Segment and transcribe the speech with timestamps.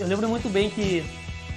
[0.00, 1.04] Eu lembro muito bem que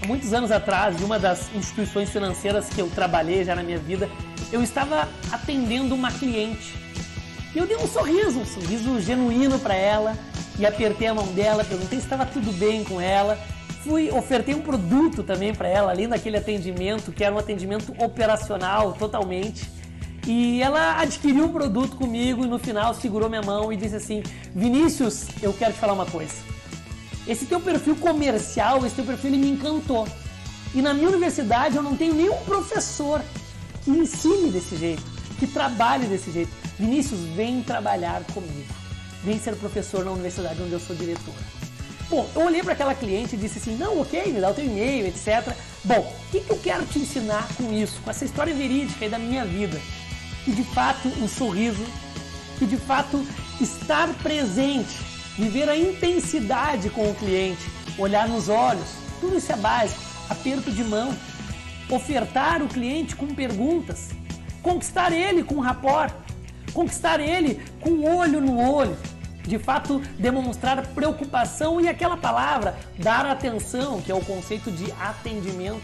[0.02, 3.78] há muitos anos atrás, de uma das instituições financeiras que eu trabalhei já na minha
[3.78, 4.10] vida,
[4.52, 6.74] eu estava atendendo uma cliente.
[7.54, 10.18] E eu dei um sorriso, um sorriso genuíno para ela,
[10.58, 13.38] e apertei a mão dela, perguntei se estava tudo bem com ela.
[13.84, 18.94] Fui, ofertei um produto também para ela, além daquele atendimento, que era um atendimento operacional
[18.94, 19.70] totalmente.
[20.26, 24.24] E ela adquiriu o produto comigo e no final segurou minha mão e disse assim:
[24.56, 26.61] Vinícius, eu quero te falar uma coisa.
[27.28, 30.08] Esse teu perfil comercial, esse teu perfil me encantou.
[30.74, 33.22] E na minha universidade eu não tenho nenhum professor
[33.84, 35.04] que ensine desse jeito,
[35.38, 36.52] que trabalhe desse jeito.
[36.80, 38.74] Vinícius, vem trabalhar comigo.
[39.24, 41.38] Vem ser professor na universidade onde eu sou diretora.
[42.10, 44.66] Bom, eu olhei para aquela cliente e disse assim: não, ok, me dá o teu
[44.66, 45.56] e-mail, etc.
[45.84, 49.12] Bom, o que, que eu quero te ensinar com isso, com essa história verídica aí
[49.12, 49.80] da minha vida?
[50.44, 51.86] Que de fato um sorriso,
[52.58, 53.26] que de fato
[53.62, 58.90] estar presente, viver a intensidade com o cliente, olhar nos olhos,
[59.20, 60.02] tudo isso é básico.
[60.30, 61.14] Aperto de mão,
[61.90, 64.12] ofertar o cliente com perguntas,
[64.62, 66.14] conquistar ele com rapport,
[66.74, 68.98] conquistar ele com olho no olho
[69.44, 75.82] de fato demonstrar preocupação e aquela palavra, dar atenção, que é o conceito de atendimento.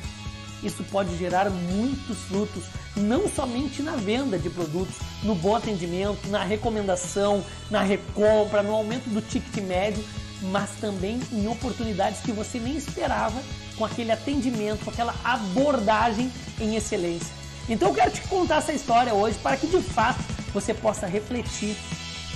[0.63, 2.63] Isso pode gerar muitos frutos,
[2.95, 9.09] não somente na venda de produtos, no bom atendimento, na recomendação, na recompra, no aumento
[9.09, 10.03] do ticket médio,
[10.41, 13.41] mas também em oportunidades que você nem esperava
[13.77, 17.33] com aquele atendimento, com aquela abordagem em excelência.
[17.69, 21.75] Então eu quero te contar essa história hoje para que de fato você possa refletir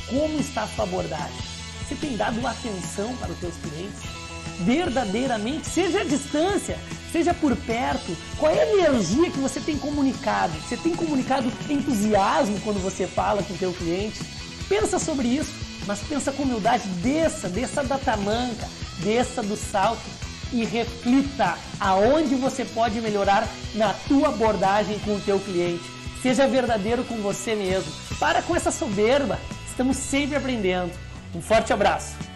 [0.07, 1.41] como está a sua abordagem?
[1.87, 4.01] Você tem dado atenção para os seus clientes?
[4.59, 6.77] Verdadeiramente, seja à distância,
[7.11, 10.53] seja por perto, qual é a energia que você tem comunicado?
[10.61, 14.19] Você tem comunicado entusiasmo quando você fala com o teu cliente?
[14.69, 15.51] Pensa sobre isso,
[15.85, 18.67] mas pensa com humildade, desça, desça da tamanca,
[18.99, 20.01] desça do salto
[20.53, 25.83] e reflita aonde você pode melhorar na tua abordagem com o teu cliente.
[26.21, 27.91] Seja verdadeiro com você mesmo.
[28.19, 29.39] Para com essa soberba.
[29.67, 30.91] Estamos sempre aprendendo.
[31.33, 32.30] Um forte abraço!